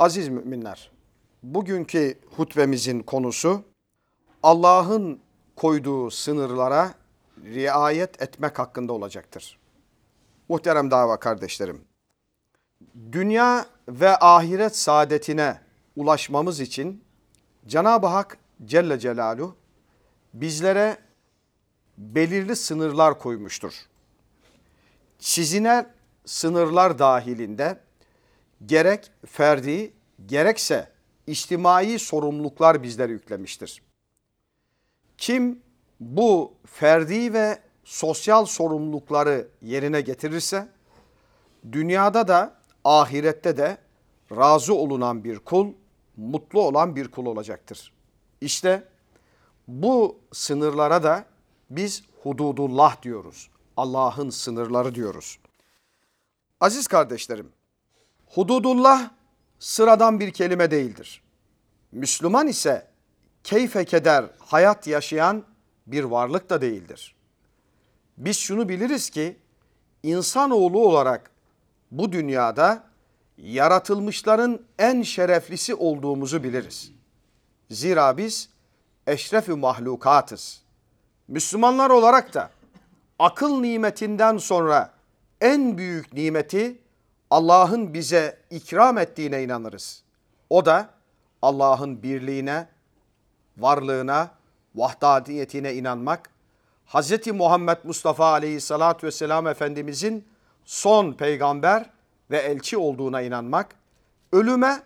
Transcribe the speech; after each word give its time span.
Aziz 0.00 0.28
müminler, 0.28 0.90
bugünkü 1.42 2.18
hutbemizin 2.36 3.00
konusu 3.00 3.62
Allah'ın 4.42 5.20
koyduğu 5.56 6.10
sınırlara 6.10 6.94
riayet 7.44 8.22
etmek 8.22 8.58
hakkında 8.58 8.92
olacaktır. 8.92 9.58
Muhterem 10.48 10.90
dava 10.90 11.16
kardeşlerim, 11.16 11.84
dünya 13.12 13.66
ve 13.88 14.16
ahiret 14.16 14.76
saadetine 14.76 15.60
ulaşmamız 15.96 16.60
için 16.60 17.04
Cenab-ı 17.66 18.06
Hak 18.06 18.38
Celle 18.64 18.98
Celaluhu 18.98 19.56
bizlere 20.34 20.98
belirli 21.98 22.56
sınırlar 22.56 23.18
koymuştur. 23.18 23.74
Çizine 25.18 25.86
sınırlar 26.24 26.98
dahilinde 26.98 27.80
gerek 28.66 29.10
ferdi 29.26 29.92
gerekse 30.26 30.92
içtimai 31.26 31.98
sorumluluklar 31.98 32.82
bizlere 32.82 33.12
yüklemiştir. 33.12 33.82
Kim 35.18 35.62
bu 36.00 36.54
ferdi 36.66 37.32
ve 37.32 37.58
sosyal 37.84 38.44
sorumlulukları 38.44 39.48
yerine 39.62 40.00
getirirse 40.00 40.68
dünyada 41.72 42.28
da 42.28 42.54
ahirette 42.84 43.56
de 43.56 43.78
razı 44.36 44.74
olunan 44.74 45.24
bir 45.24 45.38
kul, 45.38 45.72
mutlu 46.16 46.62
olan 46.62 46.96
bir 46.96 47.08
kul 47.08 47.26
olacaktır. 47.26 47.92
İşte 48.40 48.88
bu 49.68 50.18
sınırlara 50.32 51.02
da 51.02 51.24
biz 51.70 52.02
hududullah 52.22 53.02
diyoruz. 53.02 53.50
Allah'ın 53.76 54.30
sınırları 54.30 54.94
diyoruz. 54.94 55.38
Aziz 56.60 56.86
kardeşlerim, 56.86 57.52
hududullah 58.34 59.10
sıradan 59.58 60.20
bir 60.20 60.32
kelime 60.32 60.70
değildir. 60.70 61.22
Müslüman 61.92 62.48
ise 62.48 62.86
keyfe 63.44 63.84
keder 63.84 64.24
hayat 64.38 64.86
yaşayan 64.86 65.44
bir 65.86 66.04
varlık 66.04 66.50
da 66.50 66.60
değildir. 66.60 67.14
Biz 68.18 68.38
şunu 68.38 68.68
biliriz 68.68 69.10
ki 69.10 69.36
insanoğlu 70.02 70.86
olarak 70.88 71.30
bu 71.90 72.12
dünyada 72.12 72.84
yaratılmışların 73.38 74.60
en 74.78 75.02
şereflisi 75.02 75.74
olduğumuzu 75.74 76.42
biliriz. 76.42 76.92
Zira 77.70 78.16
biz 78.16 78.48
eşrefi 79.06 79.52
mahlukatız. 79.52 80.62
Müslümanlar 81.28 81.90
olarak 81.90 82.34
da 82.34 82.50
akıl 83.18 83.60
nimetinden 83.60 84.38
sonra 84.38 84.94
en 85.40 85.78
büyük 85.78 86.12
nimeti 86.12 86.78
Allah'ın 87.30 87.94
bize 87.94 88.38
ikram 88.50 88.98
ettiğine 88.98 89.42
inanırız. 89.42 90.02
O 90.50 90.64
da 90.64 90.90
Allah'ın 91.42 92.02
birliğine, 92.02 92.68
varlığına, 93.58 94.30
vahdaniyetine 94.74 95.74
inanmak, 95.74 96.30
Hz. 96.86 97.26
Muhammed 97.26 97.78
Mustafa 97.84 98.26
aleyhissalatü 98.26 99.06
vesselam 99.06 99.46
Efendimizin 99.46 100.28
son 100.64 101.12
peygamber 101.12 101.90
ve 102.30 102.38
elçi 102.38 102.78
olduğuna 102.78 103.22
inanmak, 103.22 103.66
ölüme, 104.32 104.82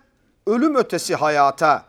ölüm 0.47 0.75
ötesi 0.75 1.15
hayata, 1.15 1.85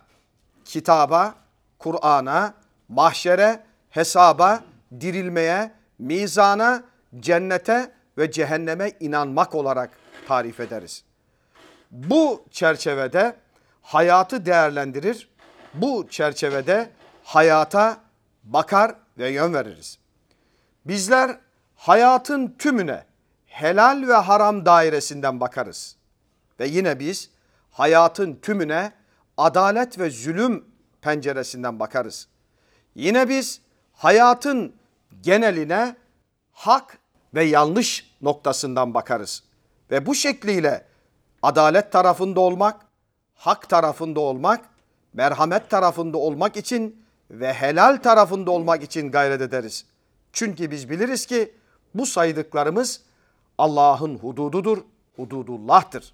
kitaba, 0.64 1.34
Kur'an'a, 1.78 2.54
mahşere, 2.88 3.62
hesaba, 3.90 4.64
dirilmeye, 5.00 5.72
mizana, 5.98 6.82
cennete 7.20 7.92
ve 8.18 8.30
cehenneme 8.30 8.92
inanmak 9.00 9.54
olarak 9.54 9.90
tarif 10.26 10.60
ederiz. 10.60 11.04
Bu 11.90 12.44
çerçevede 12.50 13.36
hayatı 13.82 14.46
değerlendirir, 14.46 15.28
bu 15.74 16.08
çerçevede 16.10 16.90
hayata 17.24 18.00
bakar 18.44 18.94
ve 19.18 19.28
yön 19.28 19.54
veririz. 19.54 19.98
Bizler 20.84 21.38
hayatın 21.76 22.54
tümüne 22.58 23.04
helal 23.46 24.08
ve 24.08 24.14
haram 24.14 24.66
dairesinden 24.66 25.40
bakarız. 25.40 25.96
Ve 26.60 26.66
yine 26.66 27.00
biz 27.00 27.30
hayatın 27.70 28.38
tümüne 28.42 28.92
adalet 29.36 29.98
ve 29.98 30.10
zulüm 30.10 30.64
penceresinden 31.00 31.80
bakarız. 31.80 32.28
Yine 32.94 33.28
biz 33.28 33.60
hayatın 33.92 34.74
geneline 35.20 35.96
hak 36.52 36.98
ve 37.34 37.44
yanlış 37.44 38.16
noktasından 38.20 38.94
bakarız. 38.94 39.45
Ve 39.90 40.06
bu 40.06 40.14
şekliyle 40.14 40.84
adalet 41.42 41.92
tarafında 41.92 42.40
olmak, 42.40 42.86
hak 43.34 43.68
tarafında 43.68 44.20
olmak, 44.20 44.64
merhamet 45.12 45.70
tarafında 45.70 46.18
olmak 46.18 46.56
için 46.56 47.04
ve 47.30 47.52
helal 47.52 47.96
tarafında 47.96 48.50
olmak 48.50 48.82
için 48.82 49.10
gayret 49.10 49.40
ederiz. 49.40 49.84
Çünkü 50.32 50.70
biz 50.70 50.90
biliriz 50.90 51.26
ki 51.26 51.54
bu 51.94 52.06
saydıklarımız 52.06 53.00
Allah'ın 53.58 54.18
hudududur, 54.18 54.78
hududullah'tır. 55.16 56.12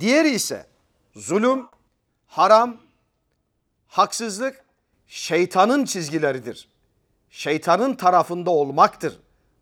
Diğeri 0.00 0.30
ise 0.30 0.66
zulüm, 1.16 1.66
haram, 2.26 2.76
haksızlık 3.88 4.64
şeytanın 5.06 5.84
çizgileridir. 5.84 6.68
Şeytanın 7.30 7.94
tarafında 7.94 8.50
olmaktır. 8.50 9.20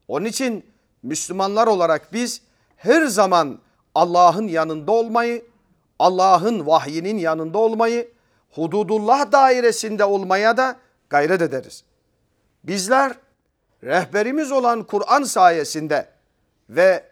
Onun 0.08 0.26
için 0.26 0.66
Müslümanlar 1.02 1.66
olarak 1.66 2.12
biz 2.12 2.42
her 2.76 3.06
zaman 3.06 3.58
Allah'ın 3.94 4.48
yanında 4.48 4.92
olmayı, 4.92 5.44
Allah'ın 5.98 6.66
vahyinin 6.66 7.18
yanında 7.18 7.58
olmayı, 7.58 8.08
hududullah 8.50 9.32
dairesinde 9.32 10.04
olmaya 10.04 10.56
da 10.56 10.76
gayret 11.10 11.42
ederiz. 11.42 11.84
Bizler 12.64 13.12
rehberimiz 13.84 14.52
olan 14.52 14.82
Kur'an 14.82 15.22
sayesinde 15.22 16.08
ve 16.70 17.04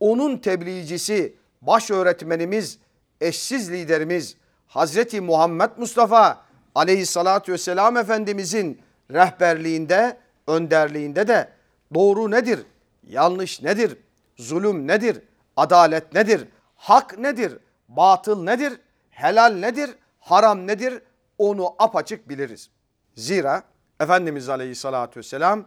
onun 0.00 0.38
tebliğcisi, 0.38 1.34
baş 1.62 1.90
öğretmenimiz, 1.90 2.78
eşsiz 3.20 3.72
liderimiz 3.72 4.36
Hazreti 4.66 5.20
Muhammed 5.20 5.70
Mustafa 5.76 6.40
aleyhissalatü 6.74 7.52
vesselam 7.52 7.96
Efendimizin 7.96 8.80
rehberliğinde, 9.10 10.16
önderliğinde 10.46 11.28
de 11.28 11.48
doğru 11.94 12.30
nedir, 12.30 12.60
yanlış 13.06 13.62
nedir, 13.62 13.96
zulüm 14.36 14.86
nedir, 14.86 15.22
adalet 15.56 16.14
nedir, 16.14 16.48
hak 16.76 17.18
nedir, 17.18 17.58
batıl 17.88 18.44
nedir, 18.44 18.80
helal 19.10 19.52
nedir, 19.52 19.90
haram 20.20 20.66
nedir? 20.66 21.02
Onu 21.38 21.74
apaçık 21.78 22.28
biliriz. 22.28 22.70
Zira 23.14 23.62
Efendimiz 24.00 24.48
Aleyhisselatü 24.48 25.20
Vesselam 25.20 25.64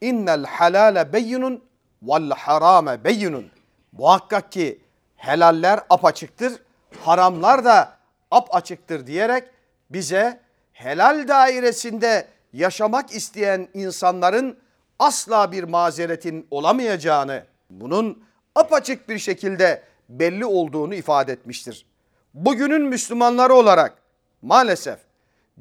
innel 0.00 0.44
halale 0.44 1.12
beyinun 1.12 1.64
vel 2.02 2.30
harame 2.30 3.04
beyinun. 3.04 3.50
Muhakkak 3.92 4.52
ki 4.52 4.80
helaller 5.16 5.80
apaçıktır, 5.90 6.52
haramlar 7.00 7.64
da 7.64 7.96
apaçıktır 8.30 9.06
diyerek 9.06 9.44
bize 9.90 10.40
helal 10.72 11.28
dairesinde 11.28 12.28
yaşamak 12.52 13.12
isteyen 13.12 13.68
insanların 13.74 14.58
asla 14.98 15.52
bir 15.52 15.64
mazeretin 15.64 16.46
olamayacağını, 16.50 17.44
bunun 17.70 18.24
apaçık 18.54 19.08
bir 19.08 19.18
şekilde 19.18 19.82
belli 20.08 20.44
olduğunu 20.46 20.94
ifade 20.94 21.32
etmiştir. 21.32 21.86
Bugünün 22.34 22.82
Müslümanları 22.82 23.54
olarak 23.54 24.02
maalesef 24.42 24.98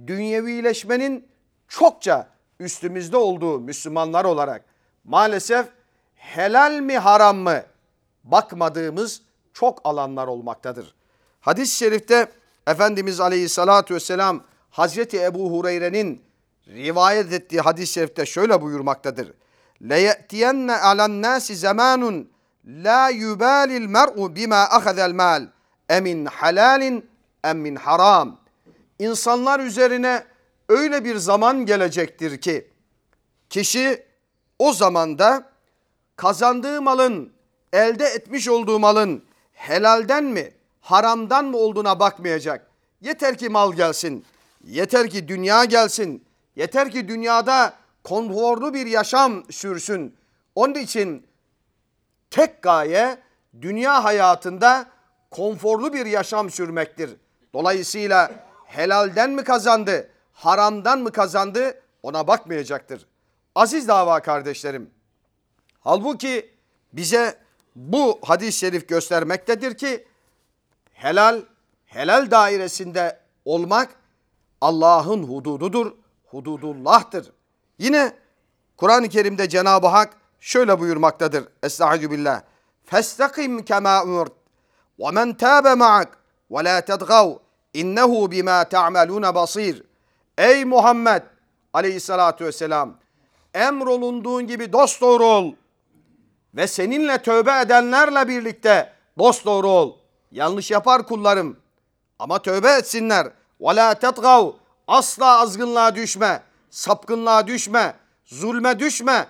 dünyevileşmenin 0.07 1.27
çokça 1.67 2.27
üstümüzde 2.59 3.17
olduğu 3.17 3.59
Müslümanlar 3.59 4.25
olarak 4.25 4.65
maalesef 5.03 5.67
helal 6.15 6.79
mi 6.79 6.97
haram 6.97 7.37
mı 7.37 7.63
bakmadığımız 8.23 9.21
çok 9.53 9.81
alanlar 9.83 10.27
olmaktadır. 10.27 10.95
Hadis-i 11.41 11.77
şerifte 11.77 12.31
Efendimiz 12.67 13.19
Aleyhisselatü 13.19 13.95
Vesselam 13.95 14.43
Hazreti 14.69 15.23
Ebu 15.23 15.51
Hureyre'nin 15.51 16.21
rivayet 16.67 17.33
ettiği 17.33 17.61
hadis-i 17.61 17.93
şerifte 17.93 18.25
şöyle 18.25 18.61
buyurmaktadır. 18.61 19.33
لَيَأْتِيَنَّ 19.80 20.70
عَلَى 20.70 21.04
النَّاسِ 21.10 21.46
زَمَانٌ 21.66 22.02
لَا 22.86 23.02
يُبَالِ 23.24 23.70
الْمَرْءُ 23.82 24.16
بِمَا 24.36 24.62
أَخَذَ 24.78 24.98
الْمَالِ 25.10 25.48
emin 25.88 26.24
halalin 26.24 27.10
emmin 27.44 27.76
haram. 27.76 28.40
İnsanlar 28.98 29.60
üzerine 29.60 30.24
öyle 30.68 31.04
bir 31.04 31.16
zaman 31.16 31.66
gelecektir 31.66 32.40
ki 32.40 32.68
kişi 33.50 34.04
o 34.58 34.72
zamanda 34.72 35.50
kazandığı 36.16 36.82
malın, 36.82 37.32
elde 37.72 38.04
etmiş 38.04 38.48
olduğu 38.48 38.78
malın 38.78 39.24
helalden 39.52 40.24
mi, 40.24 40.52
haramdan 40.80 41.44
mı 41.44 41.56
olduğuna 41.56 42.00
bakmayacak. 42.00 42.66
Yeter 43.00 43.38
ki 43.38 43.48
mal 43.48 43.72
gelsin, 43.72 44.24
yeter 44.64 45.10
ki 45.10 45.28
dünya 45.28 45.64
gelsin, 45.64 46.24
yeter 46.56 46.90
ki 46.90 47.08
dünyada 47.08 47.74
konforlu 48.05 48.73
bir 48.73 48.85
yaşam 48.85 49.51
sürsün. 49.51 50.15
Onun 50.55 50.73
için 50.73 51.27
tek 52.29 52.61
gaye 52.61 53.17
dünya 53.61 54.03
hayatında 54.03 54.85
konforlu 55.31 55.93
bir 55.93 56.05
yaşam 56.05 56.49
sürmektir. 56.49 57.15
Dolayısıyla 57.53 58.31
helalden 58.65 59.29
mi 59.29 59.43
kazandı, 59.43 60.09
haramdan 60.33 60.99
mı 60.99 61.11
kazandı 61.11 61.81
ona 62.03 62.27
bakmayacaktır. 62.27 63.05
Aziz 63.55 63.87
dava 63.87 64.21
kardeşlerim. 64.21 64.89
Halbuki 65.79 66.53
bize 66.93 67.37
bu 67.75 68.19
hadis-i 68.21 68.59
şerif 68.59 68.89
göstermektedir 68.89 69.77
ki 69.77 70.07
helal 70.93 71.41
helal 71.85 72.31
dairesinde 72.31 73.19
olmak 73.45 73.95
Allah'ın 74.61 75.23
hudududur, 75.23 75.93
hududullah'tır. 76.25 77.34
Yine 77.79 78.13
Kur'an-ı 78.77 79.09
Kerim'de 79.09 79.49
Cenab-ı 79.49 79.87
Hak 79.87 80.13
şöyle 80.39 80.79
buyurmaktadır. 80.79 81.43
Estaizu 81.63 82.11
billah. 82.11 82.41
Festakim 82.83 83.65
kema 83.65 84.03
umurt 84.03 84.33
ve 84.99 85.11
men 85.11 85.33
tabe 85.33 85.75
ma'ak 85.75 86.17
ve 86.51 86.63
la 86.63 86.81
tedgav 86.81 87.31
innehu 87.73 88.31
bima 88.31 88.63
ta'malun 88.63 89.35
basir. 89.35 89.83
Ey 90.37 90.65
Muhammed 90.65 91.21
aleyhissalatu 91.73 92.45
vesselam 92.45 92.97
emrolunduğun 93.53 94.47
gibi 94.47 94.73
dost 94.73 95.01
doğru 95.01 95.25
ol 95.25 95.53
ve 96.55 96.67
seninle 96.67 97.17
tövbe 97.17 97.61
edenlerle 97.61 98.27
birlikte 98.27 98.93
dost 99.19 99.45
doğru 99.45 99.67
ol. 99.67 99.97
Yanlış 100.31 100.71
yapar 100.71 101.07
kullarım 101.07 101.57
ama 102.19 102.41
tövbe 102.41 102.71
etsinler. 102.71 103.27
Ve 103.61 103.75
la 103.75 103.93
tetgav 103.93 104.51
asla 104.87 105.39
azgınlığa 105.39 105.95
düşme, 105.95 106.43
sapkınlığa 106.75 107.47
düşme, 107.47 107.95
zulme 108.25 108.79
düşme. 108.79 109.27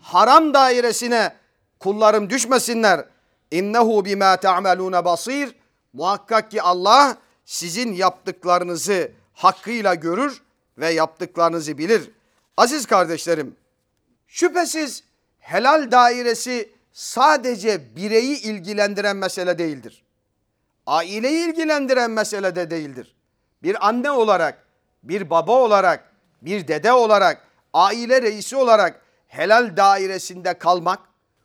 Haram 0.00 0.54
dairesine 0.54 1.36
kullarım 1.80 2.30
düşmesinler. 2.30 3.04
İnnehu 3.50 4.04
bima 4.04 4.36
ta'malun 4.36 4.92
basir. 4.92 5.54
Muhakkak 5.92 6.50
ki 6.50 6.62
Allah 6.62 7.16
sizin 7.44 7.92
yaptıklarınızı 7.92 9.12
hakkıyla 9.34 9.94
görür 9.94 10.42
ve 10.78 10.90
yaptıklarınızı 10.90 11.78
bilir. 11.78 12.10
Aziz 12.56 12.86
kardeşlerim, 12.86 13.56
şüphesiz 14.26 15.04
helal 15.38 15.90
dairesi 15.90 16.72
sadece 16.92 17.96
bireyi 17.96 18.42
ilgilendiren 18.42 19.16
mesele 19.16 19.58
değildir. 19.58 20.04
Aileyi 20.86 21.48
ilgilendiren 21.48 22.10
mesele 22.10 22.56
de 22.56 22.70
değildir. 22.70 23.14
Bir 23.62 23.88
anne 23.88 24.10
olarak, 24.10 24.66
bir 25.02 25.30
baba 25.30 25.52
olarak, 25.52 26.11
bir 26.42 26.68
dede 26.68 26.92
olarak, 26.92 27.48
aile 27.72 28.22
reisi 28.22 28.56
olarak 28.56 29.00
helal 29.26 29.76
dairesinde 29.76 30.58
kalmak, 30.58 31.00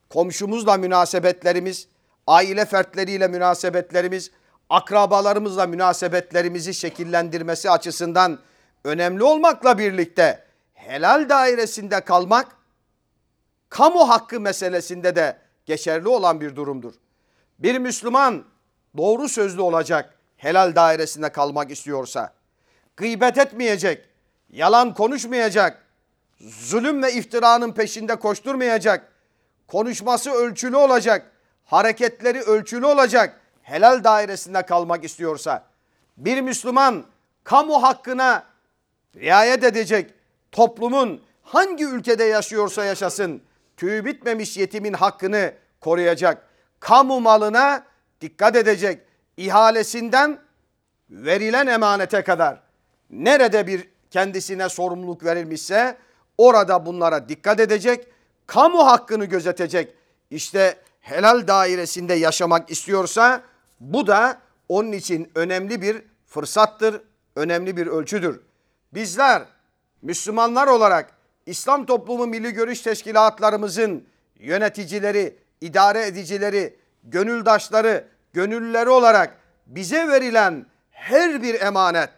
komşumuzla 0.10 0.78
münasebetlerimiz, 0.78 1.88
aile 2.28 2.66
fertleriyle 2.66 3.28
münasebetlerimiz, 3.28 4.32
akrabalarımızla 4.70 5.68
münasebetlerimizi 5.68 6.74
şekillendirmesi 6.74 7.70
açısından 7.72 8.40
önemli 8.84 9.24
olmakla 9.24 9.78
birlikte 9.78 10.44
helal 10.74 11.30
dairesinde 11.30 12.02
kalmak 12.02 12.58
kamu 13.70 14.10
hakkı 14.10 14.40
meselesinde 14.40 15.16
de 15.16 15.38
geçerli 15.66 16.08
olan 16.08 16.42
bir 16.42 16.56
durumdur. 16.56 16.94
Bir 17.60 17.78
Müslüman 17.78 18.46
doğru 18.98 19.30
sözlü 19.30 19.62
olacak 19.62 20.14
helal 20.38 20.76
dairesinde 20.76 21.30
kalmak 21.30 21.72
istiyorsa, 21.72 22.34
gıybet 22.98 23.38
etmeyecek, 23.38 24.06
yalan 24.50 24.94
konuşmayacak, 24.94 25.84
zulüm 26.40 27.04
ve 27.04 27.14
iftiranın 27.14 27.72
peşinde 27.72 28.16
koşturmayacak, 28.16 29.12
konuşması 29.68 30.32
ölçülü 30.32 30.76
olacak, 30.76 31.32
hareketleri 31.66 32.42
ölçülü 32.42 32.86
olacak, 32.86 33.42
helal 33.62 34.04
dairesinde 34.04 34.66
kalmak 34.66 35.04
istiyorsa, 35.04 35.64
bir 36.18 36.42
Müslüman 36.42 37.06
kamu 37.44 37.84
hakkına 37.84 38.44
riayet 39.16 39.64
edecek, 39.64 40.14
toplumun 40.52 41.22
hangi 41.44 41.86
ülkede 41.86 42.24
yaşıyorsa 42.24 42.86
yaşasın, 42.86 43.42
tüy 43.78 44.06
bitmemiş 44.06 44.58
yetimin 44.58 44.94
hakkını 44.94 45.54
koruyacak, 45.82 46.48
kamu 46.80 47.20
malına 47.20 47.84
dikkat 48.22 48.56
edecek, 48.56 49.02
ihalesinden 49.38 50.40
verilen 51.10 51.68
emanete 51.68 52.24
kadar. 52.24 52.60
Nerede 53.10 53.68
bir 53.68 53.90
kendisine 54.12 54.70
sorumluluk 54.70 55.24
verilmişse 55.24 55.98
orada 56.38 56.86
bunlara 56.86 57.30
dikkat 57.30 57.60
edecek, 57.60 58.08
kamu 58.48 58.86
hakkını 58.86 59.26
gözetecek. 59.26 59.94
İşte 60.32 60.78
helal 61.02 61.48
dairesinde 61.48 62.14
yaşamak 62.14 62.72
istiyorsa 62.72 63.42
bu 63.80 64.08
da 64.08 64.38
onun 64.70 64.92
için 64.92 65.32
önemli 65.36 65.82
bir 65.82 66.02
fırsattır, 66.28 67.02
önemli 67.36 67.78
bir 67.78 67.88
ölçüdür. 67.88 68.42
Bizler 68.94 69.44
Müslümanlar 70.02 70.68
olarak 70.68 71.14
İslam 71.46 71.86
Toplumu 71.86 72.28
Milli 72.28 72.52
Görüş 72.52 72.82
Teşkilatlarımızın 72.82 74.08
yöneticileri, 74.40 75.36
idare 75.62 76.06
edicileri, 76.06 76.76
gönüldaşları, 77.04 78.08
gönüllüleri 78.34 78.90
olarak 78.90 79.38
bize 79.68 80.08
verilen 80.08 80.66
her 80.92 81.44
bir 81.44 81.62
emanet, 81.62 82.10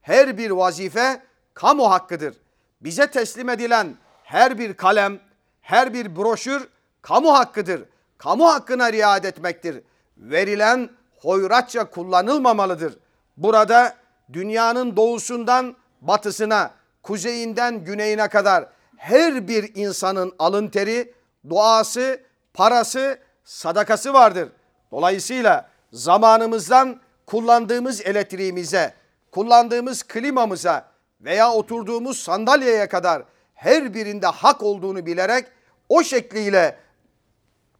her 0.00 0.38
bir 0.38 0.50
vazife 0.50 1.22
kamu 1.54 1.90
hakkıdır. 1.90 2.34
Bize 2.80 3.06
teslim 3.06 3.48
edilen 3.48 3.96
her 4.24 4.58
bir 4.58 4.74
kalem, 4.74 5.20
her 5.60 5.94
bir 5.94 6.16
broşür 6.16 6.68
kamu 7.02 7.34
hakkıdır. 7.34 7.82
Kamu 8.18 8.48
hakkına 8.48 8.92
riayet 8.92 9.24
etmektir. 9.24 9.82
Verilen 10.16 10.90
hoyratça 11.16 11.90
kullanılmamalıdır. 11.90 12.98
Burada 13.36 13.96
dünyanın 14.32 14.96
doğusundan 14.96 15.76
batısına, 16.00 16.70
kuzeyinden 17.02 17.84
güneyine 17.84 18.28
kadar 18.28 18.68
her 18.96 19.48
bir 19.48 19.74
insanın 19.74 20.32
alın 20.38 20.68
teri, 20.68 21.14
duası, 21.50 22.20
parası, 22.54 23.18
sadakası 23.44 24.12
vardır. 24.12 24.48
Dolayısıyla 24.92 25.70
zamanımızdan 25.92 27.00
kullandığımız 27.26 28.00
elektriğimize, 28.00 28.94
kullandığımız 29.30 30.02
klimamıza 30.02 30.91
veya 31.22 31.52
oturduğumuz 31.52 32.18
sandalyeye 32.18 32.88
kadar 32.88 33.22
her 33.54 33.94
birinde 33.94 34.26
hak 34.26 34.62
olduğunu 34.62 35.06
bilerek 35.06 35.46
o 35.88 36.02
şekliyle 36.02 36.78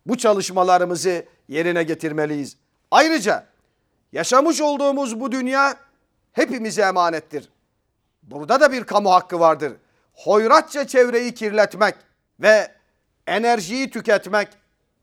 bu 0.06 0.18
çalışmalarımızı 0.18 1.24
yerine 1.48 1.82
getirmeliyiz. 1.82 2.56
Ayrıca 2.90 3.46
yaşamış 4.12 4.60
olduğumuz 4.60 5.20
bu 5.20 5.32
dünya 5.32 5.76
hepimize 6.32 6.82
emanettir. 6.82 7.48
Burada 8.22 8.60
da 8.60 8.72
bir 8.72 8.84
kamu 8.84 9.12
hakkı 9.12 9.40
vardır. 9.40 9.72
Hoyratça 10.12 10.86
çevreyi 10.86 11.34
kirletmek 11.34 11.94
ve 12.40 12.72
enerjiyi 13.26 13.90
tüketmek 13.90 14.48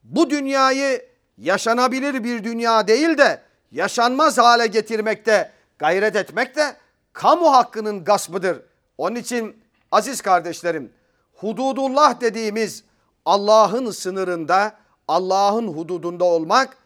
bu 0.03 0.29
dünyayı 0.29 1.09
yaşanabilir 1.37 2.23
bir 2.23 2.43
dünya 2.43 2.87
değil 2.87 3.17
de 3.17 3.41
yaşanmaz 3.71 4.37
hale 4.37 4.67
getirmekte 4.67 5.51
gayret 5.79 6.15
etmek 6.15 6.55
de 6.55 6.75
kamu 7.13 7.53
hakkının 7.53 8.03
gaspıdır. 8.03 8.61
Onun 8.97 9.15
için 9.15 9.63
aziz 9.91 10.21
kardeşlerim 10.21 10.91
hududullah 11.33 12.21
dediğimiz 12.21 12.83
Allah'ın 13.25 13.91
sınırında, 13.91 14.75
Allah'ın 15.07 15.67
hududunda 15.67 16.25
olmak 16.25 16.77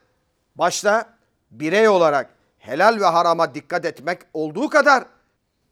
başta 0.55 1.09
birey 1.51 1.87
olarak 1.87 2.29
helal 2.59 2.99
ve 2.99 3.05
harama 3.05 3.55
dikkat 3.55 3.85
etmek 3.85 4.21
olduğu 4.33 4.69
kadar 4.69 5.05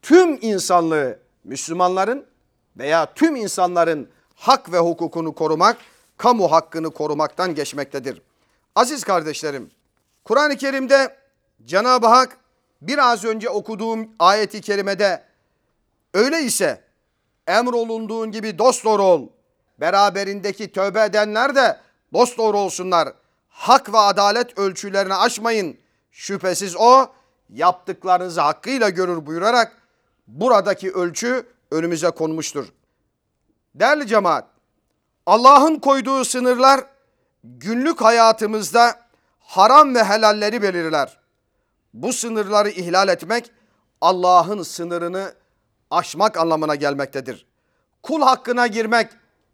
tüm 0.01 0.38
insanlığı 0.41 1.20
Müslümanların 1.43 2.25
veya 2.77 3.13
tüm 3.13 3.36
insanların 3.36 4.10
hak 4.36 4.72
ve 4.72 4.79
hukukunu 4.79 5.36
korumak, 5.36 5.77
kamu 6.17 6.51
hakkını 6.51 6.91
korumaktan 6.91 7.55
geçmektedir. 7.55 8.22
Aziz 8.75 9.03
kardeşlerim, 9.03 9.72
Kur'an-ı 10.24 10.58
Kerim'de 10.58 11.17
Cenab-ı 11.65 12.08
Hak 12.08 12.38
biraz 12.82 13.26
önce 13.26 13.50
okuduğum 13.50 14.10
ayeti 14.20 14.62
kerimede 14.62 15.24
öyleyse 16.14 16.82
emrolunduğun 17.48 18.32
gibi 18.32 18.58
dost 18.60 18.86
doğru 18.86 19.04
ol. 19.04 19.28
Beraberindeki 19.80 20.72
tövbe 20.72 21.04
edenler 21.04 21.56
de 21.56 21.80
dost 22.14 22.38
doğru 22.38 22.58
olsunlar. 22.58 23.10
Hak 23.50 23.94
ve 23.94 23.98
adalet 23.98 24.60
ölçülerini 24.60 25.14
aşmayın. 25.14 25.78
Şüphesiz 26.12 26.76
o 26.76 27.08
yaptıklarınızı 27.50 28.42
hakkıyla 28.42 28.90
görür 28.90 29.26
buyurarak 29.26 29.78
buradaki 30.28 30.92
ölçü 30.92 31.46
önümüze 31.72 32.10
konmuştur. 32.10 32.68
Değerli 33.76 34.08
cemaat, 34.08 34.46
Allah'ın 35.26 35.76
koyduğu 35.76 36.26
sınırlar 36.26 36.82
günlük 37.44 38.02
hayatımızda 38.02 39.00
haram 39.40 39.96
ve 39.96 40.04
helalleri 40.04 40.62
belirler. 40.62 41.21
Bu 41.93 42.13
sınırları 42.13 42.69
ihlal 42.69 43.10
etmek 43.10 43.51
Allah'ın 44.01 44.63
sınırını 44.63 45.33
aşmak 45.91 46.38
anlamına 46.38 46.75
gelmektedir. 46.75 47.45
Kul 48.03 48.21
hakkına 48.21 48.67
girmek 48.67 49.12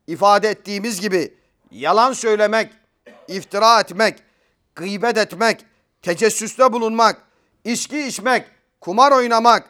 ifade 0.08 0.50
ettiğimiz 0.50 1.02
gibi 1.02 1.38
yalan 1.72 2.14
söylemek, 2.14 2.74
iftira 3.28 3.80
etmek, 3.80 4.24
gıybet 4.76 5.18
etmek, 5.18 5.66
tecessüste 6.02 6.74
bulunmak, 6.74 7.22
içki 7.64 8.08
içmek, 8.08 8.46
kumar 8.82 9.12
oynamak, 9.12 9.70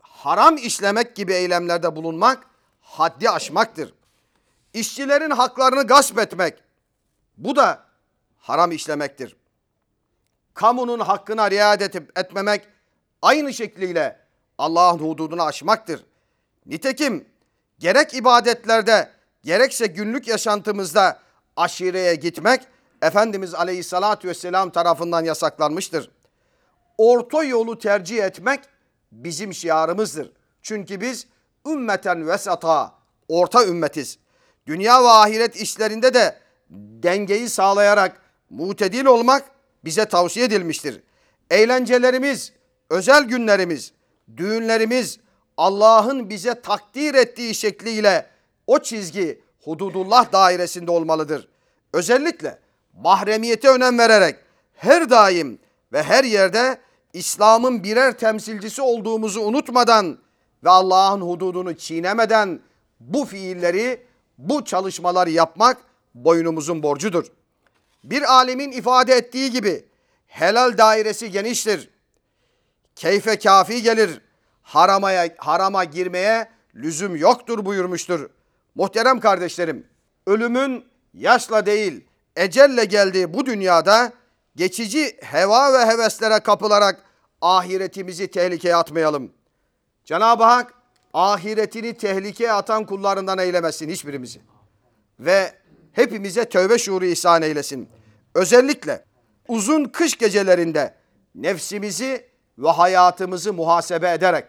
haram 0.00 0.56
işlemek 0.56 1.16
gibi 1.16 1.32
eylemlerde 1.32 1.96
bulunmak 1.96 2.46
haddi 2.80 3.30
aşmaktır. 3.30 3.94
İşçilerin 4.74 5.30
haklarını 5.30 5.86
gasp 5.86 6.18
etmek 6.18 6.54
bu 7.36 7.56
da 7.56 7.84
haram 8.38 8.72
işlemektir. 8.72 9.36
Kamunun 10.60 11.00
hakkına 11.00 11.50
riayet 11.50 11.82
edip 11.82 12.18
etmemek 12.18 12.68
aynı 13.22 13.54
şekliyle 13.54 14.18
Allah'ın 14.58 14.98
hududunu 14.98 15.42
aşmaktır. 15.42 16.04
Nitekim 16.66 17.28
gerek 17.78 18.14
ibadetlerde 18.14 19.10
gerekse 19.42 19.86
günlük 19.86 20.28
yaşantımızda 20.28 21.18
aşireye 21.56 22.14
gitmek 22.14 22.62
Efendimiz 23.02 23.54
Aleyhisselatü 23.54 24.28
Vesselam 24.28 24.70
tarafından 24.70 25.24
yasaklanmıştır. 25.24 26.10
Orta 26.98 27.44
yolu 27.44 27.78
tercih 27.78 28.24
etmek 28.24 28.60
bizim 29.12 29.54
şiarımızdır. 29.54 30.32
Çünkü 30.62 31.00
biz 31.00 31.26
ümmeten 31.66 32.28
vesata, 32.28 32.94
orta 33.28 33.66
ümmetiz. 33.66 34.18
Dünya 34.66 35.02
ve 35.02 35.08
ahiret 35.08 35.56
işlerinde 35.56 36.14
de 36.14 36.38
dengeyi 37.02 37.48
sağlayarak 37.48 38.20
mutedil 38.50 39.06
olmak 39.06 39.59
bize 39.84 40.04
tavsiye 40.04 40.46
edilmiştir. 40.46 41.00
Eğlencelerimiz, 41.50 42.52
özel 42.90 43.24
günlerimiz, 43.24 43.92
düğünlerimiz 44.36 45.18
Allah'ın 45.56 46.30
bize 46.30 46.60
takdir 46.60 47.14
ettiği 47.14 47.54
şekliyle 47.54 48.26
o 48.66 48.78
çizgi 48.78 49.40
hududullah 49.64 50.32
dairesinde 50.32 50.90
olmalıdır. 50.90 51.48
Özellikle 51.92 52.58
mahremiyete 52.94 53.68
önem 53.68 53.98
vererek 53.98 54.36
her 54.74 55.10
daim 55.10 55.58
ve 55.92 56.02
her 56.02 56.24
yerde 56.24 56.78
İslam'ın 57.12 57.84
birer 57.84 58.18
temsilcisi 58.18 58.82
olduğumuzu 58.82 59.40
unutmadan 59.40 60.18
ve 60.64 60.70
Allah'ın 60.70 61.20
hududunu 61.20 61.76
çiğnemeden 61.76 62.60
bu 63.00 63.24
fiilleri, 63.24 64.06
bu 64.38 64.64
çalışmaları 64.64 65.30
yapmak 65.30 65.78
boynumuzun 66.14 66.82
borcudur. 66.82 67.26
Bir 68.04 68.32
alemin 68.32 68.72
ifade 68.72 69.14
ettiği 69.14 69.50
gibi 69.50 69.84
helal 70.26 70.78
dairesi 70.78 71.30
geniştir. 71.30 71.90
Keyfe 72.96 73.38
kafi 73.38 73.82
gelir. 73.82 74.20
Haramaya, 74.62 75.28
harama 75.38 75.84
girmeye 75.84 76.50
lüzum 76.74 77.16
yoktur 77.16 77.64
buyurmuştur. 77.64 78.30
Muhterem 78.74 79.20
kardeşlerim, 79.20 79.86
ölümün 80.26 80.84
yaşla 81.14 81.66
değil, 81.66 82.04
ecelle 82.36 82.84
geldiği 82.84 83.34
bu 83.34 83.46
dünyada 83.46 84.12
geçici 84.56 85.16
heva 85.20 85.72
ve 85.72 85.86
heveslere 85.86 86.40
kapılarak 86.40 87.04
ahiretimizi 87.40 88.30
tehlikeye 88.30 88.76
atmayalım. 88.76 89.32
Cenab-ı 90.04 90.44
Hak 90.44 90.74
ahiretini 91.14 91.96
tehlikeye 91.96 92.52
atan 92.52 92.86
kullarından 92.86 93.38
eylemesin 93.38 93.88
hiçbirimizi. 93.88 94.40
Ve 95.20 95.52
hepimize 95.92 96.44
tövbe 96.44 96.78
şuuru 96.78 97.04
ihsan 97.04 97.42
eylesin. 97.42 97.88
Özellikle 98.34 99.04
uzun 99.48 99.84
kış 99.84 100.18
gecelerinde 100.18 100.94
nefsimizi 101.34 102.26
ve 102.58 102.68
hayatımızı 102.68 103.52
muhasebe 103.52 104.12
ederek 104.12 104.44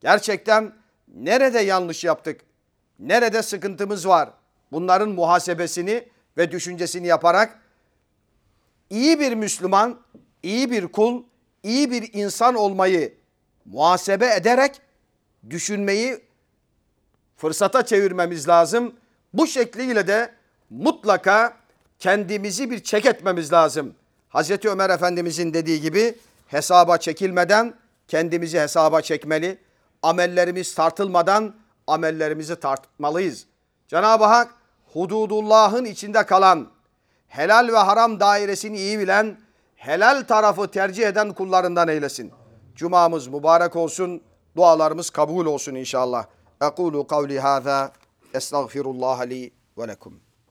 gerçekten 0.00 0.72
nerede 1.08 1.60
yanlış 1.60 2.04
yaptık, 2.04 2.40
nerede 2.98 3.42
sıkıntımız 3.42 4.08
var 4.08 4.30
bunların 4.72 5.08
muhasebesini 5.08 6.08
ve 6.36 6.50
düşüncesini 6.50 7.06
yaparak 7.06 7.58
iyi 8.90 9.20
bir 9.20 9.34
Müslüman, 9.34 10.00
iyi 10.42 10.70
bir 10.70 10.88
kul, 10.88 11.22
iyi 11.62 11.90
bir 11.90 12.10
insan 12.12 12.54
olmayı 12.54 13.14
muhasebe 13.64 14.34
ederek 14.34 14.80
düşünmeyi 15.50 16.20
fırsata 17.36 17.86
çevirmemiz 17.86 18.48
lazım. 18.48 18.94
Bu 19.32 19.46
şekliyle 19.46 20.06
de 20.06 20.34
mutlaka 20.70 21.56
kendimizi 21.98 22.70
bir 22.70 22.82
çek 22.82 23.06
etmemiz 23.06 23.52
lazım. 23.52 23.94
Hazreti 24.28 24.70
Ömer 24.70 24.90
Efendimizin 24.90 25.54
dediği 25.54 25.80
gibi 25.80 26.18
hesaba 26.46 26.98
çekilmeden 26.98 27.74
kendimizi 28.08 28.60
hesaba 28.60 29.02
çekmeli. 29.02 29.58
Amellerimiz 30.02 30.74
tartılmadan 30.74 31.54
amellerimizi 31.86 32.56
tartmalıyız. 32.56 33.46
Cenab-ı 33.88 34.24
Hak 34.24 34.54
hududullahın 34.92 35.84
içinde 35.84 36.26
kalan, 36.26 36.68
helal 37.28 37.68
ve 37.68 37.78
haram 37.78 38.20
dairesini 38.20 38.78
iyi 38.78 38.98
bilen, 38.98 39.36
helal 39.76 40.24
tarafı 40.28 40.70
tercih 40.70 41.06
eden 41.06 41.32
kullarından 41.32 41.88
eylesin. 41.88 42.32
Cumamız 42.76 43.26
mübarek 43.26 43.76
olsun, 43.76 44.22
dualarımız 44.56 45.10
kabul 45.10 45.46
olsun 45.46 45.74
inşallah. 45.74 46.26
Ekulu 46.62 47.06
kavli 47.06 47.40
hâzâ, 47.40 47.92
estağfirullah 48.34 49.20
li 49.26 49.52
ve 49.78 49.88
lekum. 49.88 50.23